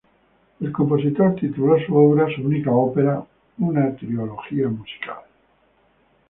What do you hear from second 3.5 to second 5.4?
una "trilogía musical.